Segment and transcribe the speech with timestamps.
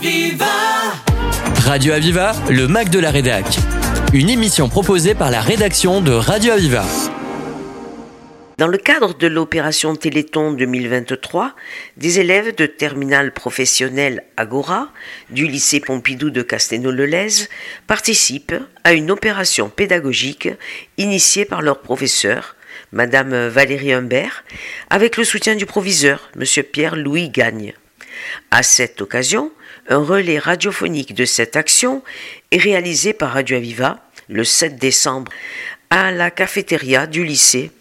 [0.00, 0.46] Aviva
[1.66, 3.44] Radio Aviva, le Mac de la Rédac.
[4.14, 6.86] Une émission proposée par la rédaction de Radio Aviva.
[8.56, 11.54] Dans le cadre de l'opération Téléthon 2023,
[11.98, 14.88] des élèves de terminale professionnelle Agora
[15.28, 17.48] du lycée Pompidou de Castelnau-le-Lez
[17.86, 20.48] participent à une opération pédagogique
[20.96, 22.56] initiée par leur professeur,
[22.92, 24.44] Madame Valérie Humbert,
[24.88, 27.74] avec le soutien du proviseur, Monsieur Pierre-Louis Gagne.
[28.50, 29.52] À cette occasion,
[29.90, 32.02] un relais radiophonique de cette action
[32.52, 35.32] est réalisé par Radio Aviva le 7 décembre
[35.90, 37.72] à la cafétéria du lycée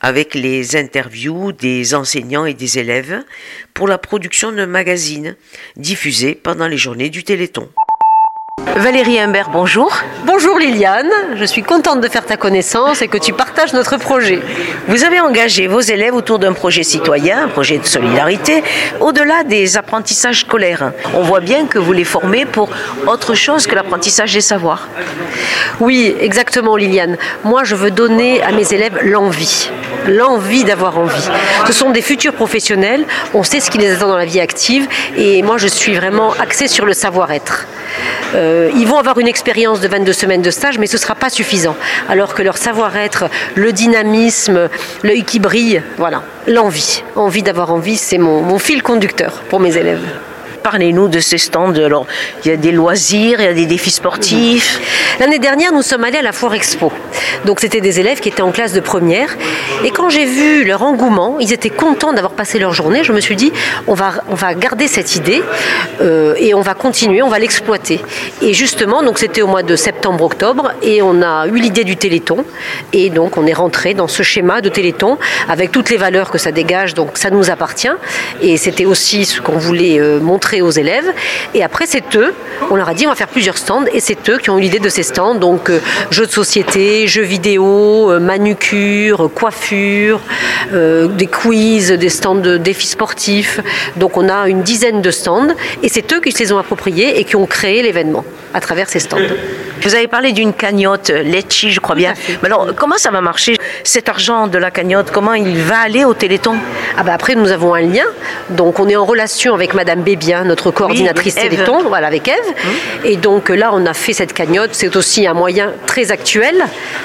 [0.00, 3.24] avec les interviews des enseignants et des élèves
[3.74, 5.36] pour la production d'un magazine
[5.76, 7.68] diffusé pendant les journées du Téléthon.
[8.76, 9.90] Valérie Humbert, bonjour.
[10.26, 14.38] Bonjour Liliane, je suis contente de faire ta connaissance et que tu partages notre projet.
[14.86, 18.62] Vous avez engagé vos élèves autour d'un projet citoyen, un projet de solidarité,
[19.00, 20.92] au-delà des apprentissages scolaires.
[21.14, 22.68] On voit bien que vous les formez pour
[23.06, 24.88] autre chose que l'apprentissage des savoirs.
[25.80, 27.16] Oui, exactement Liliane.
[27.44, 29.70] Moi, je veux donner à mes élèves l'envie
[30.06, 31.28] l'envie d'avoir envie.
[31.66, 33.04] Ce sont des futurs professionnels,
[33.34, 36.32] on sait ce qui les attend dans la vie active et moi je suis vraiment
[36.32, 37.66] axée sur le savoir-être.
[38.34, 41.14] Euh, ils vont avoir une expérience de 22 semaines de stage, mais ce ne sera
[41.14, 41.76] pas suffisant.
[42.08, 44.68] Alors que leur savoir-être, le dynamisme,
[45.02, 47.02] l'œil qui brille, voilà, l'envie.
[47.14, 50.04] Envie d'avoir envie, c'est mon fil conducteur pour mes élèves.
[50.66, 51.76] Parlez-nous de ces stands.
[51.76, 52.08] Alors,
[52.44, 54.80] il y a des loisirs, il y a des défis sportifs.
[55.20, 56.90] L'année dernière, nous sommes allés à la Foire Expo.
[57.44, 59.28] Donc, c'était des élèves qui étaient en classe de première.
[59.84, 63.04] Et quand j'ai vu leur engouement, ils étaient contents d'avoir passé leur journée.
[63.04, 63.52] Je me suis dit,
[63.86, 65.40] on va, on va garder cette idée
[66.00, 68.00] euh, et on va continuer, on va l'exploiter.
[68.42, 72.44] Et justement, donc c'était au mois de septembre-octobre et on a eu l'idée du Téléthon.
[72.92, 75.16] Et donc, on est rentré dans ce schéma de Téléthon
[75.48, 76.94] avec toutes les valeurs que ça dégage.
[76.94, 77.94] Donc, ça nous appartient.
[78.42, 81.12] Et c'était aussi ce qu'on voulait euh, montrer aux élèves.
[81.54, 82.34] Et après, c'est eux,
[82.70, 84.62] on leur a dit on va faire plusieurs stands, et c'est eux qui ont eu
[84.62, 85.34] l'idée de ces stands.
[85.34, 90.20] Donc, euh, jeux de société, jeux vidéo, euh, manucure, coiffure,
[90.72, 93.60] euh, des quiz, des stands de défis sportifs.
[93.96, 97.18] Donc, on a une dizaine de stands, et c'est eux qui se les ont appropriés
[97.18, 98.24] et qui ont créé l'événement
[98.54, 99.18] à travers ces stands.
[99.82, 102.14] Vous avez parlé d'une cagnotte Letchi, je crois bien.
[102.42, 106.04] Mais alors, comment ça va marcher Cet argent de la cagnotte, comment il va aller
[106.04, 106.56] au Téléthon?
[106.96, 108.04] Ah bah après, nous avons un lien.
[108.50, 112.34] Donc, on est en relation avec Madame Bébien, notre coordinatrice Téléthon, voilà, avec Eve.
[112.46, 112.70] Hum.
[113.04, 114.70] Et donc là, on a fait cette cagnotte.
[114.72, 116.54] C'est aussi un moyen très actuel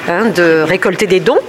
[0.07, 1.39] hein, de récolter des dons.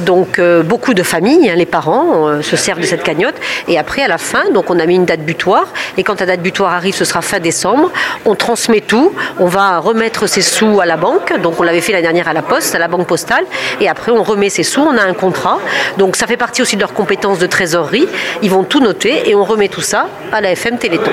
[0.00, 3.36] Donc, euh, beaucoup de familles, hein, les parents, euh, se servent de cette cagnotte.
[3.68, 5.68] Et après, à la fin, donc on a mis une date butoir.
[5.96, 7.90] Et quand la date butoir arrive, ce sera fin décembre.
[8.24, 9.12] On transmet tout.
[9.38, 11.40] On va remettre ces sous à la banque.
[11.40, 13.44] Donc on l'avait fait la dernière à la poste, à la banque postale.
[13.80, 15.58] Et après on remet ces sous, on a un contrat.
[15.98, 18.08] Donc ça fait partie aussi de leurs compétences de trésorerie.
[18.42, 21.10] Ils vont tout noter et on remet tout ça à la FM Téléthon.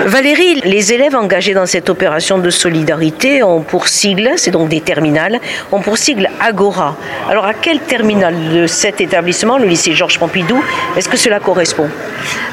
[0.00, 4.80] Valérie, les élèves engagés dans cette opération de solidarité ont pour sigle, c'est donc des
[4.80, 6.96] terminales, ont pour sigle Agora.
[7.28, 10.62] Alors à quel terminal de cet établissement, le lycée Georges Pompidou,
[10.96, 11.88] est-ce que cela correspond?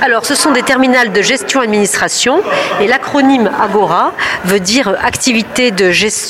[0.01, 2.41] Alors ce sont des terminales de gestion administration
[2.81, 4.13] et l'acronyme Agora
[4.45, 6.28] veut dire activité de gestion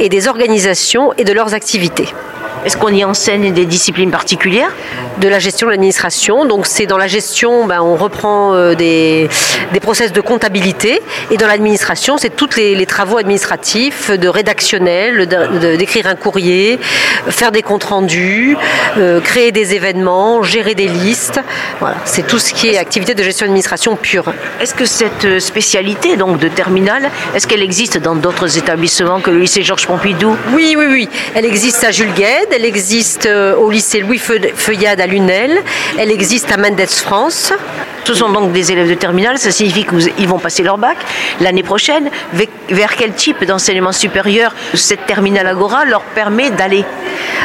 [0.00, 2.08] et des organisations et de leurs activités.
[2.66, 4.74] Est-ce qu'on y enseigne des disciplines particulières
[5.18, 6.46] De la gestion de l'administration.
[6.46, 9.28] Donc c'est dans la gestion, ben, on reprend euh, des,
[9.72, 11.00] des process de comptabilité.
[11.30, 15.28] Et dans l'administration, c'est tous les, travaux administratifs, de rédactionnel,
[15.78, 16.80] d'écrire un courrier,
[17.28, 18.56] faire des comptes rendus,
[18.98, 21.40] euh, créer des événements, gérer des listes.
[21.78, 24.32] Voilà, c'est tout ce qui est activité de gestion d'administration pure.
[24.60, 29.38] Est-ce que cette spécialité donc de terminale, est-ce qu'elle existe dans d'autres établissements que le
[29.38, 30.36] lycée Georges Pompidou?
[30.52, 31.08] Oui, oui, oui.
[31.36, 35.62] Elle existe à Jules Gued, elle existe euh, au lycée Louis Feuillade à Lunel,
[35.98, 37.52] elle existe à Mendes France.
[38.06, 40.96] Ce sont donc des élèves de terminale, ça signifie qu'ils vont passer leur bac
[41.40, 42.08] l'année prochaine.
[42.68, 46.84] Vers quel type d'enseignement supérieur cette terminale Agora leur permet d'aller?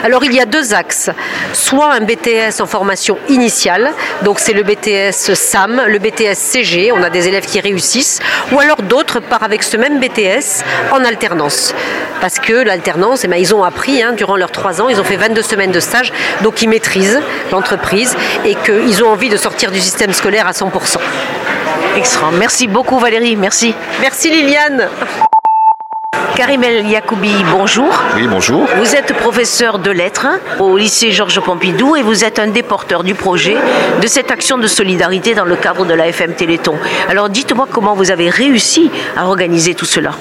[0.03, 1.09] Alors il y a deux axes.
[1.53, 3.91] Soit un BTS en formation initiale,
[4.21, 8.19] donc c'est le BTS SAM, le BTS CG, on a des élèves qui réussissent,
[8.51, 11.73] ou alors d'autres partent avec ce même BTS en alternance.
[12.19, 15.03] Parce que l'alternance, eh ben, ils ont appris hein, durant leurs trois ans, ils ont
[15.03, 17.19] fait 22 semaines de stage, donc ils maîtrisent
[17.51, 18.15] l'entreprise
[18.45, 20.97] et qu'ils ont envie de sortir du système scolaire à 100%.
[21.95, 22.29] Extra.
[22.31, 23.73] Merci beaucoup Valérie, merci.
[24.01, 24.89] Merci Liliane.
[26.35, 27.89] Karimel Yacoubi, bonjour.
[28.15, 28.67] Oui, bonjour.
[28.77, 30.27] Vous êtes professeur de lettres
[30.59, 33.55] au lycée Georges Pompidou et vous êtes un des porteurs du projet
[34.01, 36.75] de cette action de solidarité dans le cadre de la FM Téléthon.
[37.07, 40.11] Alors dites-moi comment vous avez réussi à organiser tout cela.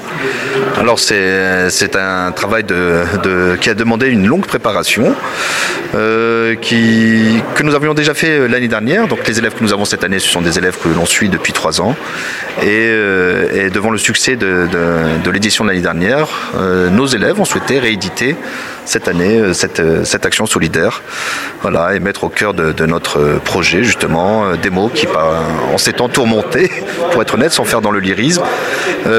[0.81, 2.65] Alors c'est un travail
[3.61, 5.15] qui a demandé une longue préparation,
[5.95, 9.07] euh, que nous avions déjà fait l'année dernière.
[9.07, 11.29] Donc les élèves que nous avons cette année, ce sont des élèves que l'on suit
[11.29, 11.95] depuis trois ans.
[12.63, 14.67] Et, euh, devant le succès de,
[15.31, 18.35] l'édition de l'année dernière, euh, nos élèves ont souhaité rééditer
[18.85, 21.03] cette année cette, cette action solidaire.
[21.63, 26.09] Voilà, et mettre au cœur de, notre projet justement des mots qui, en ces temps
[26.09, 26.71] tourmentés,
[27.13, 28.43] pour être honnête, sans faire dans le lyrisme,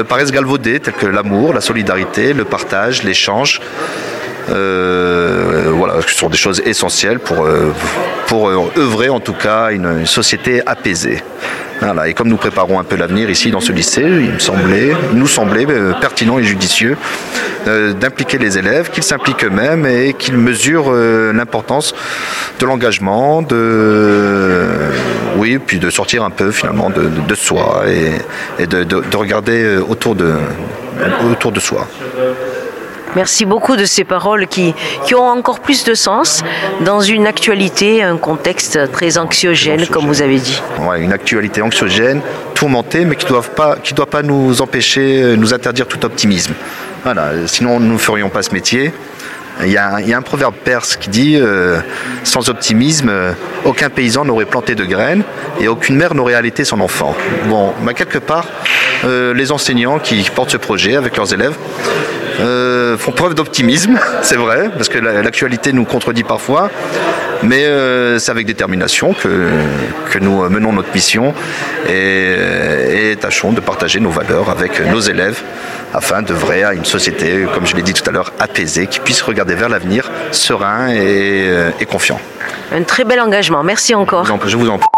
[0.08, 3.60] paraissent galvaudés, tels que l'amour, la solidarité, le partage, l'échange.
[4.50, 7.72] Euh, voilà, ce sont des choses essentielles pour, euh,
[8.26, 11.22] pour œuvrer en tout cas une, une société apaisée.
[11.80, 14.92] Voilà, et comme nous préparons un peu l'avenir ici dans ce lycée, il me semblait,
[15.14, 16.96] nous semblait euh, pertinent et judicieux
[18.00, 20.92] d'impliquer les élèves, qu'ils s'impliquent eux-mêmes et qu'ils mesurent
[21.32, 21.94] l'importance
[22.58, 24.66] de l'engagement, de
[25.36, 29.76] oui, puis de sortir un peu finalement de, de, soi et, et de, de, regarder
[29.76, 30.34] autour de,
[31.30, 31.86] autour de soi.
[33.16, 34.74] Merci beaucoup de ces paroles qui,
[35.04, 36.42] qui ont encore plus de sens
[36.80, 40.62] dans une actualité, un contexte très anxiogène, comme vous avez dit.
[40.80, 42.20] Ouais, une actualité anxiogène,
[42.54, 46.54] tourmentée, mais qui ne doit pas nous empêcher, nous interdire tout optimisme.
[47.04, 48.92] Voilà, sinon nous ne ferions pas ce métier.
[49.60, 51.78] Il y, a, un proverbe perse qui dit euh,
[52.24, 53.32] Sans optimisme, euh,
[53.64, 55.22] aucun paysan n'aurait planté de graines
[55.60, 57.14] et aucune mère n'aurait allaité son enfant.
[57.46, 58.46] Bon, bah, quelque part,
[59.04, 61.54] euh, les enseignants qui portent ce projet avec leurs élèves
[62.96, 66.70] font preuve d'optimisme, c'est vrai, parce que l'actualité nous contredit parfois,
[67.42, 67.64] mais
[68.18, 69.48] c'est avec détermination que,
[70.10, 71.34] que, nous menons notre mission
[71.88, 75.42] et, et tâchons de partager nos valeurs avec nos élèves
[75.94, 79.22] afin d'œuvrer à une société, comme je l'ai dit tout à l'heure, apaisée, qui puisse
[79.22, 82.20] regarder vers l'avenir serein et, euh, confiant.
[82.72, 83.62] Un très bel engagement.
[83.62, 84.24] Merci encore.
[84.24, 84.88] Je vous en prie.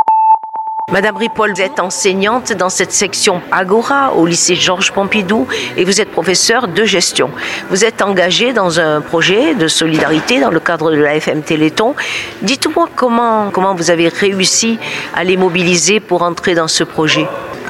[0.93, 5.49] Madame Ripoll, vous êtes enseignante dans cette section Agora au lycée Georges Pompidou
[5.79, 7.31] et vous êtes professeure de gestion.
[7.71, 11.95] Vous êtes engagée dans un projet de solidarité dans le cadre de la FM Téléthon.
[12.43, 14.79] Dites-moi comment, comment vous avez réussi
[15.15, 17.27] à les mobiliser pour entrer dans ce projet.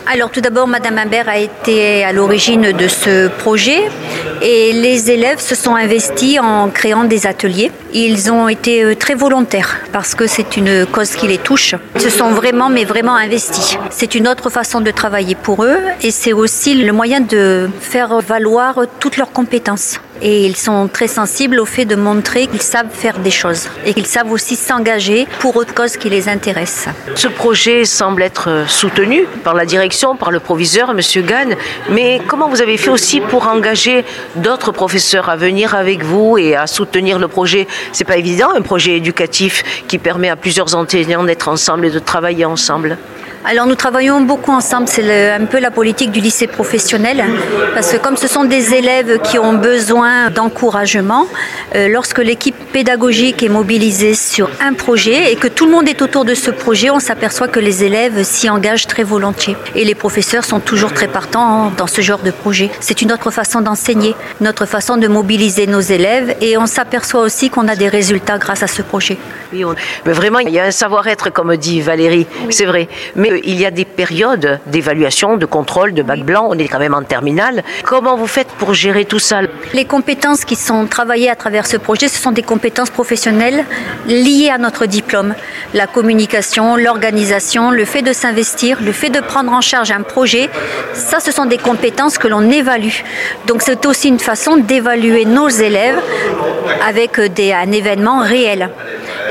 [0.06, 3.90] Alors tout d'abord, Madame Imbert a été à l'origine de ce projet
[4.43, 7.71] et les élèves se sont investis en créant des ateliers.
[7.93, 11.75] Ils ont été euh, très volontaires parce que c'est une cause qui les touche.
[11.95, 13.77] Ils se sont vraiment, mais vraiment investis.
[13.91, 18.21] C'est une autre façon de travailler pour eux et c'est aussi le moyen de faire
[18.21, 22.89] valoir toutes leurs compétences et ils sont très sensibles au fait de montrer qu'ils savent
[22.91, 26.87] faire des choses et qu'ils savent aussi s'engager pour autre cause qui les intéresse.
[27.15, 31.01] Ce projet semble être soutenu par la direction, par le proviseur, M.
[31.25, 31.55] Gann,
[31.91, 34.05] mais comment vous avez fait aussi pour engager
[34.37, 38.63] d'autres professeurs à venir avec vous et à soutenir le projet C'est pas évident, un
[38.63, 42.99] projet éducatif qui permet à plusieurs enseignants d'être ensemble et de travailler ensemble.
[43.46, 47.23] Alors nous travaillons beaucoup ensemble, c'est un peu la politique du lycée professionnel,
[47.75, 51.26] parce que comme ce sont des élèves qui ont besoin d'encouragement,
[51.75, 56.00] euh, lorsque l'équipe pédagogique est mobilisée sur un projet et que tout le monde est
[56.00, 59.56] autour de ce projet, on s'aperçoit que les élèves s'y engagent très volontiers.
[59.75, 62.70] Et les professeurs sont toujours très partants dans ce genre de projet.
[62.81, 67.50] C'est une autre façon d'enseigner, notre façon de mobiliser nos élèves et on s'aperçoit aussi
[67.50, 69.19] qu'on a des résultats grâce à ce projet.
[69.52, 69.64] Oui,
[70.06, 72.88] mais vraiment, il y a un savoir-être, comme dit Valérie, c'est vrai.
[73.14, 76.47] Mais il y a des périodes d'évaluation, de contrôle, de bac blanc.
[76.51, 77.63] On est quand même en terminale.
[77.85, 79.41] Comment vous faites pour gérer tout ça?
[79.73, 83.65] Les compétences qui sont travaillées à travers ce projet, ce sont des compétences professionnelles
[84.07, 85.35] liées à notre diplôme.
[85.73, 90.49] La communication, l'organisation, le fait de s'investir, le fait de prendre en charge un projet,
[90.93, 93.03] ça, ce sont des compétences que l'on évalue.
[93.47, 95.99] Donc c'est aussi une façon d'évaluer nos élèves
[96.87, 98.71] avec des, un événement réel.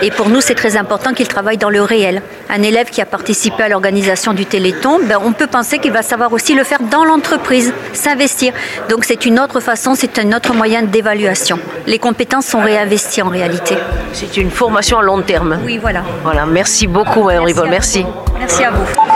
[0.05, 2.21] Et pour nous, c'est très important qu'ils travaillent dans le réel.
[2.49, 6.01] Un élève qui a participé à l'organisation du Téléthon, ben, on peut penser qu'il va
[6.01, 8.51] savoir aussi le faire dans l'entreprise, s'investir.
[8.89, 11.57] Donc c'est une autre façon, c'est un autre moyen d'évaluation.
[11.87, 13.77] Les compétences sont réinvesties en réalité.
[14.11, 15.59] C'est une formation à long terme.
[15.63, 16.03] Oui, voilà.
[16.21, 17.69] Voilà, merci beaucoup, Mme Rivol.
[17.69, 18.05] Merci.
[18.37, 19.12] Merci à vous.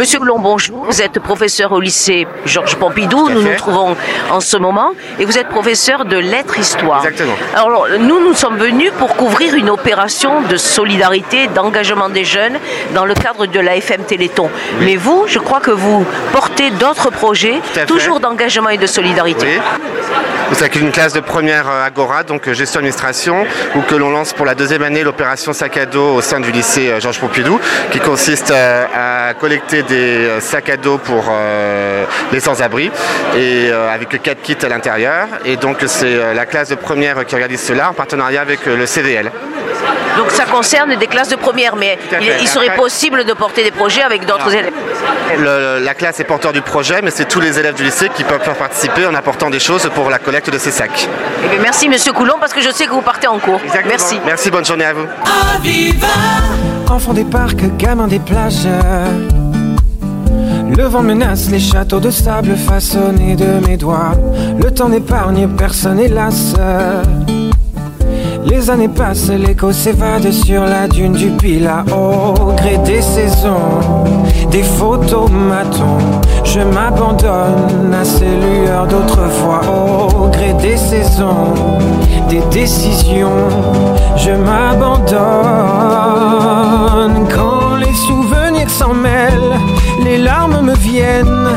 [0.00, 0.86] Monsieur Glon, bonjour.
[0.86, 3.28] Vous êtes professeur au lycée Georges Pompidou.
[3.28, 3.94] Nous nous trouvons
[4.30, 4.92] en ce moment.
[5.18, 7.04] Et vous êtes professeur de lettres histoire.
[7.04, 7.34] Exactement.
[7.54, 12.58] Alors, nous, nous sommes venus pour couvrir une opération de solidarité, d'engagement des jeunes
[12.94, 14.48] dans le cadre de la FM Téléthon.
[14.80, 19.48] Mais vous, je crois que vous portez d'autres projets, toujours d'engagement et de solidarité.
[19.48, 20.39] Oui.
[20.50, 24.10] Vous avez une classe de première euh, Agora, donc euh, gestion administration, ou que l'on
[24.10, 27.20] lance pour la deuxième année l'opération sac à dos au sein du lycée euh, Georges
[27.20, 27.60] Pompidou,
[27.92, 31.32] qui consiste à collecter des sacs à dos pour
[32.32, 32.90] les sans-abri
[33.36, 35.28] et avec quatre kits à l'intérieur.
[35.44, 39.30] Et donc c'est la classe de première qui organise cela en partenariat avec le CVL.
[40.16, 41.98] Donc ça concerne des classes de première, mais
[42.40, 44.72] il, serait possible de porter des projets avec d'autres élèves.
[45.38, 48.40] La classe est porteur du projet, mais c'est tous les élèves du lycée qui peuvent
[48.58, 51.08] participer en apportant des choses pour la collecte de ces sacs.
[51.52, 53.60] Eh merci Monsieur Coulon parce que je sais que vous partez en cours.
[53.86, 54.20] Merci.
[54.24, 55.06] Merci, bonne journée à vous.
[56.88, 58.66] Enfant des parcs, gamin des plages.
[60.76, 64.12] Le vent menace les châteaux de sable façonnés de mes doigts.
[64.62, 66.54] Le temps n'épargne personne, hélas.
[68.50, 74.04] Les années passent, l'écho s'évade sur la dune du Pila au gré des saisons,
[74.50, 75.98] des photomatons.
[76.42, 79.60] Je m'abandonne à ces lueurs d'autrefois
[80.18, 81.54] au gré des saisons,
[82.28, 83.48] des décisions.
[84.16, 85.14] Je m'abandonne
[87.32, 89.60] quand les souvenirs s'en mêlent,
[90.02, 91.49] les larmes me viennent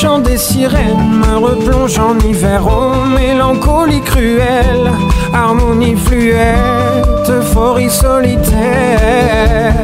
[0.00, 2.62] chant des sirènes me replonge en hiver.
[2.64, 4.92] Oh, mélancolie cruelle,
[5.34, 9.74] harmonie fluette, euphorie solitaire.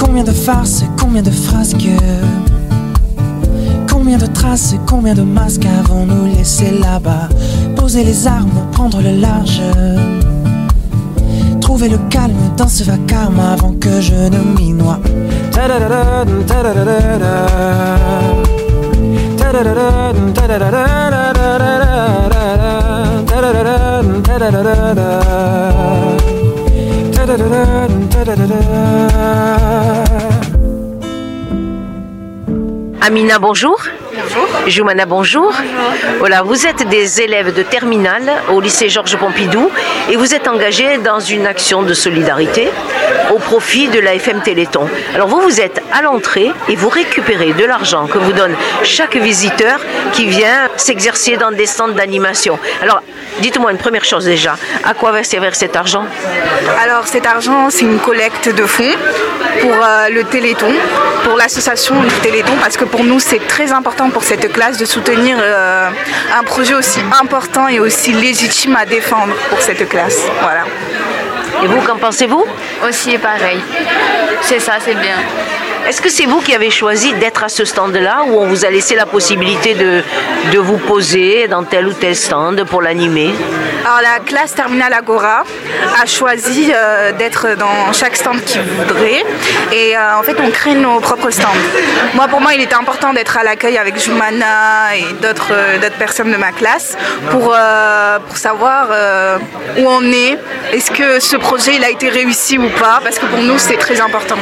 [0.00, 1.88] Combien de farces, combien de frasques
[3.88, 7.28] Combien de traces, combien de masques avons-nous laissé là-bas?
[7.76, 9.62] Poser les armes, prendre le large
[11.76, 14.98] Le calme dans ce vacarme avant que je ne noie
[33.00, 33.78] Amina, bonjour.
[34.20, 34.48] Bonjour.
[34.66, 35.52] Joumana, bonjour.
[36.18, 39.70] Voilà, vous êtes des élèves de terminale au lycée Georges Pompidou
[40.10, 42.68] et vous êtes engagés dans une action de solidarité
[43.32, 44.88] au profit de la FM Téléthon.
[45.14, 49.16] Alors vous, vous êtes à l'entrée et vous récupérez de l'argent que vous donne chaque
[49.16, 49.80] visiteur
[50.12, 52.58] qui vient s'exercer dans des stands d'animation.
[52.82, 53.02] Alors,
[53.40, 56.04] dites-moi une première chose déjà, à quoi va servir cet argent?
[56.82, 58.96] Alors cet argent, c'est une collecte de fonds
[59.60, 60.72] pour euh, le Téléthon,
[61.24, 65.36] pour l'association Téléthon, parce que pour nous, c'est très important pour cette classe de soutenir
[65.40, 65.88] euh,
[66.38, 70.22] un projet aussi important et aussi légitime à défendre pour cette classe.
[70.40, 70.64] Voilà.
[71.62, 72.44] Et vous, qu'en pensez-vous?
[72.86, 73.60] Aussi pareil.
[74.42, 75.16] C'est ça, c'est bien.
[75.88, 78.70] Est-ce que c'est vous qui avez choisi d'être à ce stand-là ou on vous a
[78.70, 80.02] laissé la possibilité de,
[80.52, 83.30] de vous poser dans tel ou tel stand pour l'animer?
[83.88, 85.44] Alors la classe Terminale Agora
[85.98, 89.24] a choisi euh, d'être dans chaque stand qu'ils voudraient
[89.72, 91.48] et euh, en fait on crée nos propres stands.
[92.12, 95.96] Moi pour moi il était important d'être à l'accueil avec Jumana et d'autres euh, d'autres
[95.96, 96.98] personnes de ma classe
[97.30, 97.56] pour,
[98.26, 98.88] pour savoir
[99.78, 100.36] où on est.
[100.74, 103.00] Est-ce que ce projet il a été réussi ou pas?
[103.02, 104.36] Parce que pour nous c'est très important.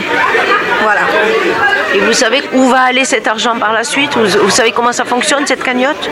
[0.82, 1.02] Voilà.
[1.94, 4.16] Et vous savez où va aller cet argent par la suite?
[4.16, 6.10] Vous, savez comment ça fonctionne cette cagnotte?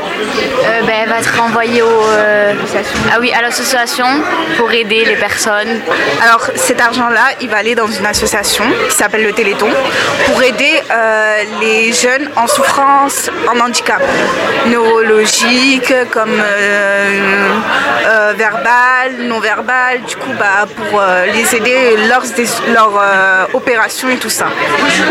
[0.65, 2.55] Euh, ben, Elle va être envoyée au, euh,
[3.13, 4.05] ah oui, à l'association
[4.59, 5.81] pour aider les personnes.
[6.23, 9.71] Alors cet argent-là, il va aller dans une association qui s'appelle le Téléthon
[10.27, 14.03] pour aider euh, les jeunes en souffrance, en handicap
[14.67, 16.37] neurologique, comme
[18.37, 21.01] verbal, non verbal, du coup bah, pour
[21.33, 22.93] les aider lors des leur,
[23.55, 24.47] opérations et tout ça.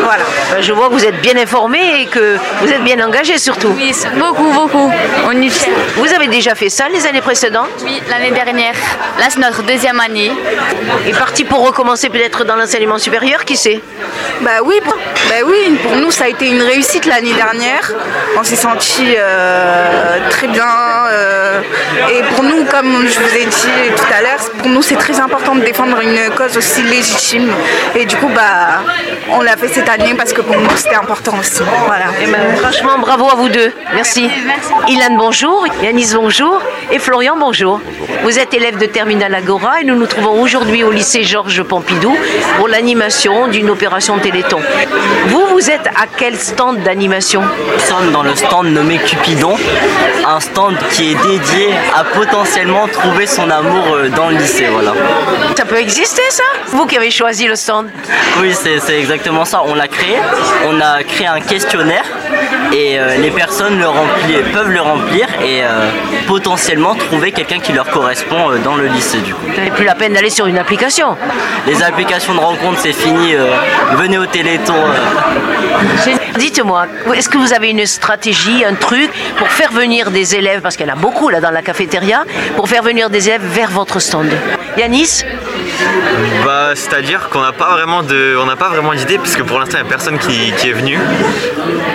[0.04, 0.24] Voilà.
[0.54, 3.74] Euh, je vois que vous êtes bien informé et que vous êtes bien engagé surtout.
[3.76, 4.92] Oui, beaucoup, beaucoup.
[5.26, 5.50] On y
[5.96, 7.70] Vous avez déjà fait ça les années précédentes?
[7.84, 8.76] Oui, l'année dernière.
[9.20, 10.32] Là, c'est notre deuxième année.
[11.08, 13.82] Et parti pour recommencer peut-être dans l'enseignement supérieur, qui sait?
[14.42, 17.92] Bah oui, bah oui, pour nous, ça a été une réussite l'année dernière.
[18.38, 20.68] On s'est senti euh, très bien.
[21.12, 21.62] Euh,
[22.10, 25.20] et pour nous, comme je vous ai dit tout à l'heure, pour nous, c'est très
[25.20, 27.52] important de défendre une cause aussi légitime.
[27.96, 28.84] Et du coup, bah,
[29.30, 31.62] on l'a fait cette année parce que pour nous c'était important aussi.
[31.86, 32.06] Voilà.
[32.20, 33.72] Et eh ben, franchement, bravo à vous deux.
[33.94, 34.30] Merci.
[34.88, 35.66] Ilan, bonjour.
[35.82, 36.62] Yanis, bonjour.
[36.92, 37.80] Et Florian, bonjour.
[38.24, 42.16] Vous êtes élève de Terminal Agora et nous nous trouvons aujourd'hui au lycée Georges Pompidou
[42.58, 44.60] pour l'animation d'une opération Téléthon.
[45.28, 47.42] Vous, vous êtes à quel stand d'animation?
[47.42, 49.56] Nous sommes dans le stand nommé Cupidon,
[50.26, 54.68] un stand qui est dédié à potentiellement trouver son amour euh, dans le lycée.
[54.72, 54.94] Voilà.
[55.58, 56.44] Ça peut exister ça?
[56.68, 57.90] Vous qui avez choisi le stand?
[58.40, 59.64] Oui, c'est exactement ça.
[59.66, 60.16] On l'a créé.
[60.66, 62.06] On a créé un questionnaire
[62.72, 63.86] et euh, les personnes le
[64.52, 65.90] peuvent le remplir et euh,
[66.28, 69.46] potentiellement trouver quelqu'un qui leur correspond euh, dans le lycée du coup.
[69.46, 71.16] Vous plus la peine d'aller sur une application.
[71.68, 73.36] Les applications de rencontre c'est fini,
[73.94, 74.76] venez au Téléthon.
[76.38, 80.76] Dites-moi, est-ce que vous avez une stratégie, un truc pour faire venir des élèves, parce
[80.76, 82.26] qu'il y en a beaucoup là dans la cafétéria,
[82.56, 84.32] pour faire venir des élèves vers votre stand?
[84.78, 85.24] Yanis?
[86.46, 89.78] Bah, C'est-à-dire qu'on n'a pas vraiment de, on n'a pas vraiment d'idée puisque pour l'instant
[89.78, 90.98] il n'y a personne qui, est venu.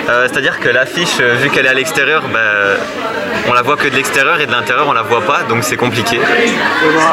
[0.09, 2.39] Euh, c'est-à-dire que l'affiche, euh, vu qu'elle est à l'extérieur, bah,
[3.47, 5.77] on la voit que de l'extérieur et de l'intérieur on la voit pas, donc c'est
[5.77, 6.19] compliqué.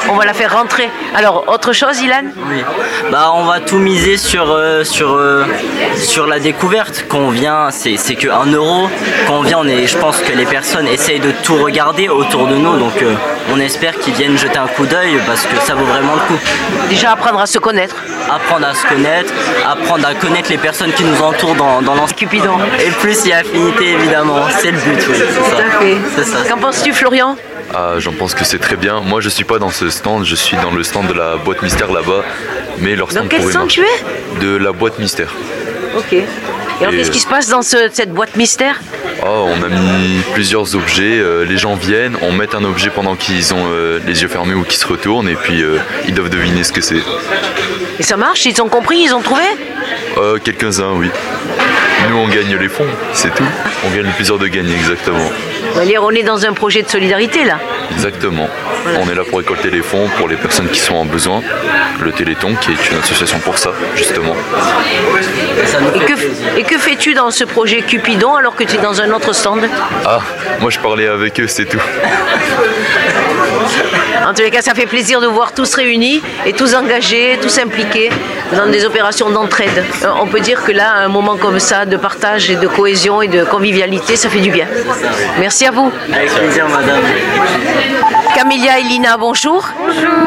[0.08, 0.90] On va la faire rentrer.
[1.14, 2.25] Alors, autre chose, Ilan?
[2.50, 2.62] Oui.
[3.11, 5.44] Bah, on va tout miser sur, euh, sur, euh,
[5.96, 7.06] sur la découverte.
[7.08, 8.88] Quand on vient, c'est c'est que 1 euro.
[9.26, 12.46] Quand on vient, on est, je pense que les personnes essayent de tout regarder autour
[12.46, 12.76] de nous.
[12.78, 13.14] Donc, euh,
[13.52, 16.40] on espère qu'ils viennent jeter un coup d'œil parce que ça vaut vraiment le coup.
[16.88, 17.96] Déjà apprendre à se connaître.
[18.30, 19.32] Apprendre à se connaître,
[19.66, 22.14] apprendre à connaître les personnes qui nous entourent dans, dans l'ensemble.
[22.14, 22.58] Cupidon.
[22.84, 24.40] Et plus il y a affinité, évidemment.
[24.58, 25.16] C'est le but, oui.
[25.18, 25.56] C'est ça.
[26.16, 26.38] C'est ça.
[26.48, 27.36] Qu'en penses-tu, Florian?
[27.75, 29.00] Ah, J'en pense que c'est très bien.
[29.00, 31.62] Moi, je suis pas dans ce stand, je suis dans le stand de la boîte
[31.62, 32.22] mystère là-bas.
[32.78, 33.82] Mais leur stand Dans quel stand marcher.
[33.82, 34.44] tu es?
[34.44, 35.28] De la boîte mystère.
[35.96, 36.12] Ok.
[36.12, 36.25] Et
[36.82, 38.80] alors, qu'est-ce qui se passe dans ce- cette boîte mystère?
[39.28, 41.18] On a mis plusieurs objets.
[41.21, 44.54] euh, les gens viennent, on met un objet pendant qu'ils ont euh, les yeux fermés
[44.54, 47.02] ou qu'ils se retournent, et puis euh, ils doivent deviner ce que c'est.
[47.99, 49.42] Et ça marche Ils ont compris Ils ont trouvé?
[50.18, 51.11] Euh, Quelques-uns, oui.
[52.11, 53.45] Nous, on gagne les fonds, c'est tout.
[53.87, 55.30] On gagne le plaisir de gagner, exactement.
[55.75, 57.59] On va dire, on est dans un projet de solidarité là.
[57.90, 58.49] Exactement.
[59.00, 61.43] On est là pour récolter les fonds pour les personnes qui sont en besoin.
[62.00, 64.35] Le Téléthon, qui est une association pour ça, justement.
[65.95, 69.11] Et que, et que fais-tu dans ce projet Cupidon alors que tu es dans un
[69.11, 69.69] autre stand?
[70.05, 70.21] Ah,
[70.61, 71.81] moi je parlais avec eux, c'est tout.
[74.25, 77.58] En tous les cas, ça fait plaisir de voir tous réunis et tous engagés, tous
[77.58, 78.11] impliqués
[78.56, 79.85] dans des opérations d'entraide.
[80.02, 83.23] Euh, On peut dire que là, un moment comme ça, de partage et de cohésion
[83.23, 84.66] et de convivialité, ça fait du bien.
[85.38, 85.92] Merci à vous.
[86.12, 87.02] Avec plaisir, madame.
[88.35, 89.66] Camélia et Lina, bonjour.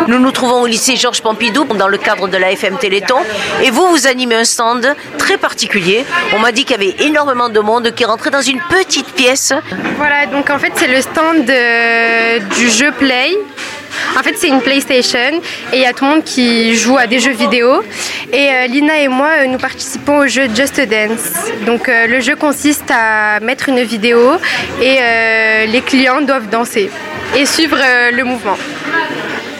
[0.07, 3.17] Nous nous trouvons au lycée Georges Pompidou dans le cadre de la FM Téléthon.
[3.63, 6.05] Et vous, vous animez un stand très particulier.
[6.35, 9.53] On m'a dit qu'il y avait énormément de monde qui rentrait dans une petite pièce.
[9.97, 13.37] Voilà, donc en fait c'est le stand euh, du jeu Play.
[14.17, 15.41] En fait c'est une PlayStation
[15.71, 17.83] et il y a tout le monde qui joue à des jeux vidéo.
[18.31, 21.51] Et euh, Lina et moi euh, nous participons au jeu Just Dance.
[21.65, 24.19] Donc euh, le jeu consiste à mettre une vidéo
[24.81, 24.97] et
[25.67, 26.89] les clients doivent danser
[27.35, 27.77] et suivre
[28.11, 28.57] le mouvement.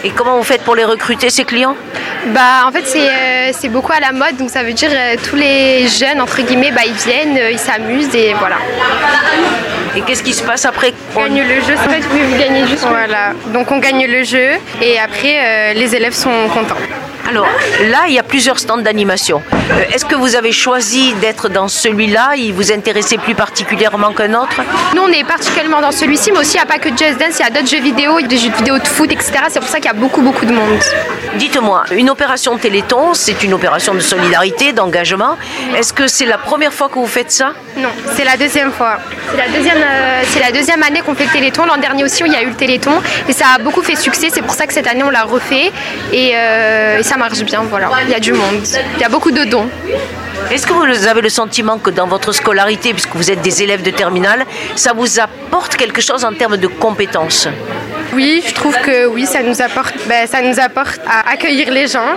[0.03, 1.75] Et comment vous faites pour les recruter, ces clients?
[2.27, 5.38] Bah en fait c'est euh, beaucoup à la mode donc ça veut dire euh, tous
[5.38, 8.58] les jeunes entre guillemets bah, ils viennent, euh, ils s'amusent et voilà.
[9.96, 12.67] Et qu'est-ce qui se passe après On gagne le jeu, en fait oui vous gagnez
[12.67, 13.34] juste voilà.
[13.53, 16.75] Donc on gagne le jeu et après euh, les élèves sont contents.
[17.29, 17.45] Alors
[17.91, 19.43] là, il y a plusieurs stands d'animation.
[19.53, 22.32] Euh, Est-ce que vous avez choisi d'être dans celui-là?
[22.36, 24.62] Il vous intéressait plus particulièrement qu'un autre?
[24.95, 27.38] Nous, on est particulièrement dans celui-ci, mais aussi, il n'y a pas que Just Dance,
[27.39, 29.34] il y a d'autres jeux vidéo, des jeux vidéo de foot, etc.
[29.49, 30.80] C'est pour ça qu'il y a beaucoup, beaucoup de monde.
[31.36, 35.38] Dites-moi, une opération Téléthon, c'est une opération de solidarité, d'engagement.
[35.77, 37.51] Est-ce que c'est la première fois que vous faites ça?
[37.77, 38.97] Non, c'est la deuxième fois.
[39.30, 41.65] C'est la deuxième, euh, c'est la deuxième année qu'on fait le Téléthon.
[41.67, 42.93] L'an dernier aussi, il y a eu le Téléthon
[43.27, 44.30] et ça a beaucoup fait succès.
[44.34, 45.71] C'est pour ça que cette année, on l'a refait
[46.12, 47.62] et, euh, et ça marche bien.
[47.69, 48.63] Voilà, il y a du monde,
[48.95, 49.69] il y a beaucoup de dons.
[50.51, 53.84] Est-ce que vous avez le sentiment que dans votre scolarité, puisque vous êtes des élèves
[53.84, 57.47] de terminale, ça vous apporte quelque chose en termes de compétences
[58.13, 61.88] Oui, je trouve que oui, ça nous apporte, ben, ça nous apporte à accueillir les
[61.88, 62.12] gens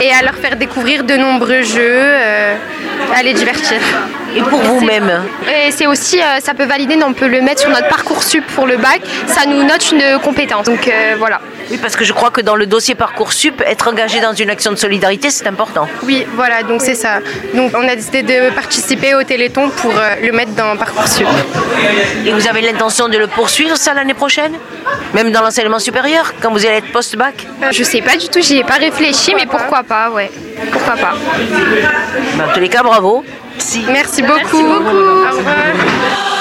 [0.00, 2.56] et à leur faire découvrir de nombreux jeux, euh,
[3.16, 3.80] à les divertir.
[4.36, 5.10] Et pour vous-même
[5.48, 8.44] Et c'est aussi, euh, ça peut valider, on peut le mettre sur notre parcours sup
[8.54, 10.66] pour le bac, ça nous note une compétence.
[10.66, 11.40] Donc euh, voilà.
[11.70, 14.70] Oui, parce que je crois que dans le dossier Parcoursup, être engagé dans une action
[14.70, 15.86] de solidarité, c'est important.
[16.02, 17.20] Oui, voilà, donc c'est ça.
[17.54, 21.26] Donc on a décidé de participer au Téléthon pour euh, le mettre dans Parcoursup.
[22.24, 24.52] Et vous avez l'intention de le poursuivre ça l'année prochaine?
[25.14, 27.46] Même dans l'enseignement supérieur, quand vous allez être post-bac?
[27.62, 30.30] Euh, je sais pas du tout, j'y ai pas réfléchi, mais pourquoi pas, ouais.
[30.72, 31.14] Pourquoi pas.
[32.36, 33.24] Mais En tous les cas, bravo.
[33.88, 34.56] Merci beaucoup.
[34.56, 36.24] Au revoir.